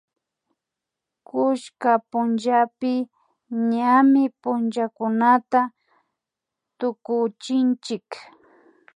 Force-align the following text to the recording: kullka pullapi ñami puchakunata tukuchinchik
kullka 1.27 1.91
pullapi 2.09 2.93
ñami 3.71 4.23
puchakunata 4.41 5.59
tukuchinchik 6.79 8.07